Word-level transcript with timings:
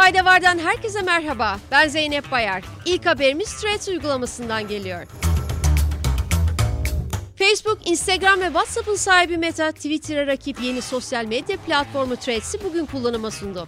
Fayda 0.00 0.24
Var'dan 0.24 0.58
herkese 0.58 1.02
merhaba. 1.02 1.58
Ben 1.70 1.88
Zeynep 1.88 2.30
Bayar. 2.30 2.62
İlk 2.86 3.06
haberimiz 3.06 3.60
Threads 3.60 3.88
uygulamasından 3.88 4.68
geliyor. 4.68 5.06
Facebook, 7.38 7.86
Instagram 7.86 8.40
ve 8.40 8.44
WhatsApp'ın 8.44 8.94
sahibi 8.94 9.38
Meta, 9.38 9.72
Twitter'a 9.72 10.26
rakip 10.26 10.62
yeni 10.62 10.82
sosyal 10.82 11.24
medya 11.24 11.56
platformu 11.56 12.16
Threads'i 12.16 12.64
bugün 12.64 12.86
kullanıma 12.86 13.30
sundu. 13.30 13.66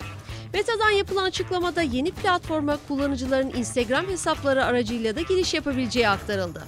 Meta'dan 0.54 0.90
yapılan 0.90 1.24
açıklamada 1.24 1.82
yeni 1.82 2.10
platforma 2.10 2.78
kullanıcıların 2.88 3.52
Instagram 3.56 4.08
hesapları 4.08 4.64
aracıyla 4.64 5.16
da 5.16 5.20
giriş 5.20 5.54
yapabileceği 5.54 6.08
aktarıldı. 6.08 6.62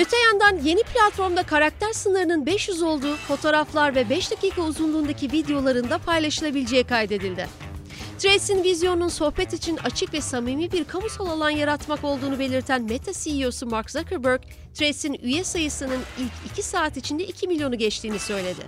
Öte 0.00 0.16
yandan 0.16 0.64
yeni 0.64 0.82
platformda 0.82 1.42
karakter 1.42 1.92
sınırının 1.92 2.46
500 2.46 2.82
olduğu 2.82 3.16
fotoğraflar 3.16 3.94
ve 3.94 4.10
5 4.10 4.30
dakika 4.30 4.62
uzunluğundaki 4.62 5.32
videoların 5.32 5.90
da 5.90 5.98
paylaşılabileceği 5.98 6.84
kaydedildi. 6.84 7.48
Threads'in 8.18 8.64
vizyonunun 8.64 9.08
sohbet 9.08 9.52
için 9.52 9.76
açık 9.76 10.14
ve 10.14 10.20
samimi 10.20 10.72
bir 10.72 10.84
kamusal 10.84 11.26
alan 11.26 11.50
yaratmak 11.50 12.04
olduğunu 12.04 12.38
belirten 12.38 12.82
Meta 12.82 13.12
CEO'su 13.12 13.66
Mark 13.66 13.90
Zuckerberg, 13.90 14.40
Threads'in 14.74 15.14
üye 15.22 15.44
sayısının 15.44 16.00
ilk 16.18 16.52
2 16.52 16.62
saat 16.62 16.96
içinde 16.96 17.24
2 17.24 17.48
milyonu 17.48 17.78
geçtiğini 17.78 18.18
söyledi. 18.18 18.60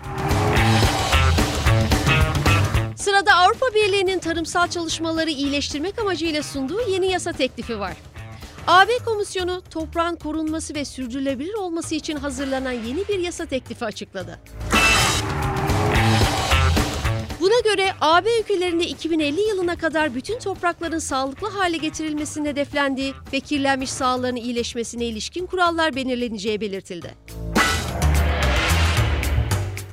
Sırada 2.96 3.34
Avrupa 3.34 3.66
Birliği'nin 3.74 4.18
tarımsal 4.18 4.68
çalışmaları 4.68 5.30
iyileştirmek 5.30 5.98
amacıyla 5.98 6.42
sunduğu 6.42 6.80
yeni 6.90 7.06
yasa 7.06 7.32
teklifi 7.32 7.80
var. 7.80 8.11
AB 8.66 8.98
Komisyonu 9.04 9.62
toprağın 9.70 10.16
korunması 10.16 10.74
ve 10.74 10.84
sürdürülebilir 10.84 11.54
olması 11.54 11.94
için 11.94 12.16
hazırlanan 12.16 12.72
yeni 12.72 13.08
bir 13.08 13.18
yasa 13.18 13.46
teklifi 13.46 13.84
açıkladı. 13.84 14.38
Buna 17.40 17.60
göre 17.64 17.92
AB 18.00 18.40
ülkelerinde 18.40 18.84
2050 18.86 19.40
yılına 19.40 19.76
kadar 19.76 20.14
bütün 20.14 20.38
toprakların 20.38 20.98
sağlıklı 20.98 21.48
hale 21.48 21.76
getirilmesinin 21.76 22.48
hedeflendiği 22.48 23.14
ve 23.32 23.40
kirlenmiş 23.40 23.90
sahaların 23.90 24.36
iyileşmesine 24.36 25.04
ilişkin 25.04 25.46
kurallar 25.46 25.96
belirleneceği 25.96 26.60
belirtildi. 26.60 27.14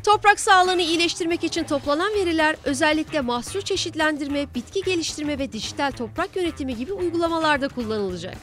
Toprak 0.04 0.40
sağlığını 0.40 0.82
iyileştirmek 0.82 1.44
için 1.44 1.64
toplanan 1.64 2.14
veriler 2.14 2.56
özellikle 2.64 3.22
mahsul 3.22 3.62
çeşitlendirme, 3.62 4.46
bitki 4.56 4.82
geliştirme 4.82 5.40
ve 5.40 5.52
dijital 5.52 5.92
toprak 5.92 6.36
yönetimi 6.36 6.76
gibi 6.76 6.94
uygulamalarda 6.94 7.68
kullanılacak. 7.68 8.38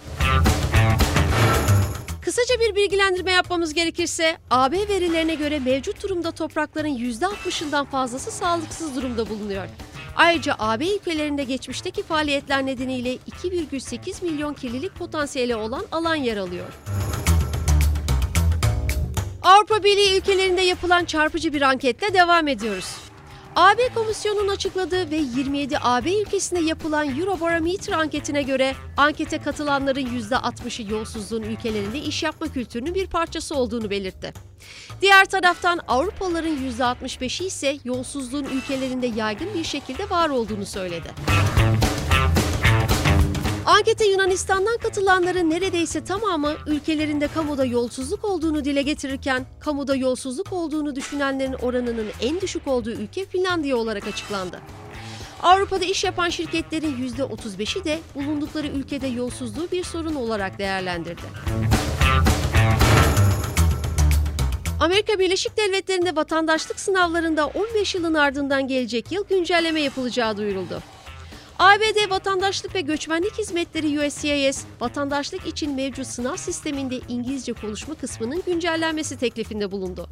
Kısaca 2.26 2.60
bir 2.60 2.74
bilgilendirme 2.74 3.32
yapmamız 3.32 3.74
gerekirse, 3.74 4.36
AB 4.50 4.88
verilerine 4.88 5.34
göre 5.34 5.58
mevcut 5.58 6.02
durumda 6.02 6.30
toprakların 6.30 6.88
%60'ından 6.88 7.86
fazlası 7.86 8.30
sağlıksız 8.30 8.96
durumda 8.96 9.28
bulunuyor. 9.28 9.66
Ayrıca 10.16 10.56
AB 10.58 10.94
ülkelerinde 10.94 11.44
geçmişteki 11.44 12.02
faaliyetler 12.02 12.66
nedeniyle 12.66 13.14
2,8 13.14 14.24
milyon 14.24 14.54
kirlilik 14.54 14.94
potansiyeli 14.94 15.56
olan 15.56 15.84
alan 15.92 16.14
yer 16.14 16.36
alıyor. 16.36 16.72
Avrupa 19.42 19.84
Birliği 19.84 20.18
ülkelerinde 20.18 20.62
yapılan 20.62 21.04
çarpıcı 21.04 21.52
bir 21.52 21.62
anketle 21.62 22.14
devam 22.14 22.48
ediyoruz. 22.48 22.96
AB 23.56 23.88
Komisyonu'nun 23.94 24.48
açıkladığı 24.48 25.10
ve 25.10 25.16
27 25.16 25.78
AB 25.78 26.20
ülkesinde 26.20 26.60
yapılan 26.60 27.18
Eurobarometer 27.18 27.92
anketine 27.92 28.42
göre 28.42 28.74
ankete 28.96 29.38
katılanların 29.38 30.06
%60'ı 30.06 30.92
yolsuzluğun 30.92 31.42
ülkelerinde 31.42 31.98
iş 31.98 32.22
yapma 32.22 32.48
kültürünün 32.48 32.94
bir 32.94 33.06
parçası 33.06 33.54
olduğunu 33.54 33.90
belirtti. 33.90 34.32
Diğer 35.02 35.24
taraftan 35.24 35.80
Avrupalıların 35.88 36.56
%65'i 36.78 37.46
ise 37.46 37.78
yolsuzluğun 37.84 38.44
ülkelerinde 38.44 39.06
yaygın 39.06 39.54
bir 39.54 39.64
şekilde 39.64 40.10
var 40.10 40.28
olduğunu 40.28 40.66
söyledi. 40.66 41.08
Ankete 43.66 44.06
Yunanistan'dan 44.06 44.76
katılanların 44.78 45.50
neredeyse 45.50 46.04
tamamı 46.04 46.54
ülkelerinde 46.66 47.28
kamuda 47.28 47.64
yolsuzluk 47.64 48.24
olduğunu 48.24 48.64
dile 48.64 48.82
getirirken, 48.82 49.46
kamuda 49.60 49.96
yolsuzluk 49.96 50.52
olduğunu 50.52 50.96
düşünenlerin 50.96 51.52
oranının 51.52 52.06
en 52.20 52.40
düşük 52.40 52.68
olduğu 52.68 52.90
ülke 52.90 53.26
Finlandiya 53.26 53.76
olarak 53.76 54.06
açıklandı. 54.06 54.60
Avrupa'da 55.42 55.84
iş 55.84 56.04
yapan 56.04 56.28
şirketlerin 56.28 57.08
%35'i 57.08 57.84
de 57.84 57.98
bulundukları 58.14 58.66
ülkede 58.66 59.06
yolsuzluğu 59.06 59.68
bir 59.72 59.84
sorun 59.84 60.14
olarak 60.14 60.58
değerlendirdi. 60.58 61.22
Amerika 64.80 65.18
Birleşik 65.18 65.56
Devletleri'nde 65.56 66.16
vatandaşlık 66.16 66.80
sınavlarında 66.80 67.46
15 67.46 67.94
yılın 67.94 68.14
ardından 68.14 68.68
gelecek 68.68 69.12
yıl 69.12 69.26
güncelleme 69.26 69.80
yapılacağı 69.80 70.36
duyuruldu. 70.36 70.82
ABD 71.58 72.10
Vatandaşlık 72.10 72.74
ve 72.74 72.80
Göçmenlik 72.80 73.38
Hizmetleri 73.38 74.06
USCIS, 74.06 74.64
vatandaşlık 74.80 75.46
için 75.46 75.74
mevcut 75.74 76.06
sınav 76.06 76.36
sisteminde 76.36 77.00
İngilizce 77.08 77.52
konuşma 77.52 77.94
kısmının 77.94 78.42
güncellenmesi 78.46 79.16
teklifinde 79.18 79.70
bulundu. 79.70 80.08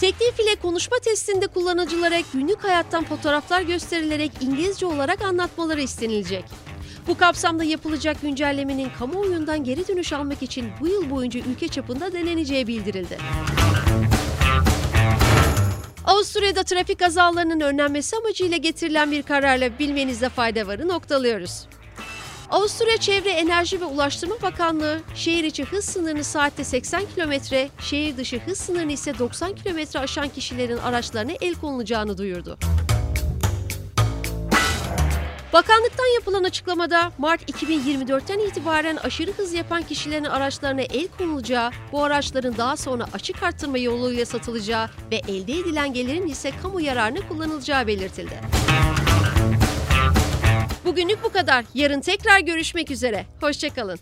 Teklif 0.00 0.40
ile 0.40 0.56
konuşma 0.62 0.96
testinde 0.98 1.46
kullanıcılara 1.46 2.16
günlük 2.32 2.64
hayattan 2.64 3.04
fotoğraflar 3.04 3.60
gösterilerek 3.62 4.32
İngilizce 4.40 4.86
olarak 4.86 5.22
anlatmaları 5.22 5.80
istenilecek. 5.82 6.44
Bu 7.08 7.16
kapsamda 7.16 7.64
yapılacak 7.64 8.22
güncellemenin 8.22 8.90
kamuoyundan 8.98 9.64
geri 9.64 9.88
dönüş 9.88 10.12
almak 10.12 10.42
için 10.42 10.66
bu 10.80 10.86
yıl 10.86 11.10
boyunca 11.10 11.40
ülke 11.40 11.68
çapında 11.68 12.12
deneneceği 12.12 12.66
bildirildi. 12.66 13.18
Avusturya'da 16.16 16.64
trafik 16.64 16.98
kazalarının 16.98 17.60
önlenmesi 17.60 18.16
amacıyla 18.16 18.56
getirilen 18.56 19.10
bir 19.10 19.22
kararla 19.22 19.78
bilmenizde 19.78 20.28
fayda 20.28 20.66
varı 20.66 20.88
noktalıyoruz. 20.88 21.66
Avusturya 22.50 22.96
Çevre 22.96 23.30
Enerji 23.30 23.80
ve 23.80 23.84
Ulaştırma 23.84 24.34
Bakanlığı 24.42 25.00
şehir 25.14 25.44
içi 25.44 25.64
hız 25.64 25.84
sınırını 25.84 26.24
saatte 26.24 26.64
80 26.64 27.02
km, 27.02 27.32
şehir 27.80 28.16
dışı 28.16 28.38
hız 28.38 28.58
sınırını 28.58 28.92
ise 28.92 29.18
90 29.18 29.54
km 29.54 29.98
aşan 29.98 30.28
kişilerin 30.28 30.78
araçlarına 30.78 31.32
el 31.40 31.54
konulacağını 31.54 32.18
duyurdu. 32.18 32.58
Bakanlıktan 35.56 36.14
yapılan 36.14 36.44
açıklamada 36.44 37.12
Mart 37.18 37.50
2024'ten 37.50 38.38
itibaren 38.38 38.96
aşırı 38.96 39.32
hız 39.32 39.54
yapan 39.54 39.82
kişilerin 39.82 40.24
araçlarına 40.24 40.80
el 40.80 41.08
konulacağı, 41.18 41.70
bu 41.92 42.04
araçların 42.04 42.56
daha 42.56 42.76
sonra 42.76 43.06
açık 43.14 43.42
arttırma 43.42 43.78
yoluyla 43.78 44.26
satılacağı 44.26 44.88
ve 45.10 45.16
elde 45.16 45.52
edilen 45.52 45.92
gelirin 45.92 46.26
ise 46.26 46.52
kamu 46.62 46.80
yararına 46.80 47.28
kullanılacağı 47.28 47.86
belirtildi. 47.86 48.40
Bugünlük 50.84 51.24
bu 51.24 51.32
kadar. 51.32 51.64
Yarın 51.74 52.00
tekrar 52.00 52.40
görüşmek 52.40 52.90
üzere. 52.90 53.26
Hoşçakalın. 53.40 53.98